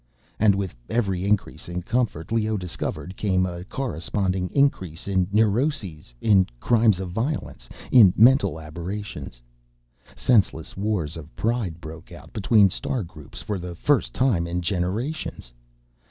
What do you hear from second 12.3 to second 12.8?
between